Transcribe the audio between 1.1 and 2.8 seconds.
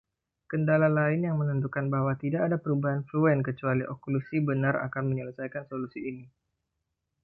yang menentukan bahwa tidak ada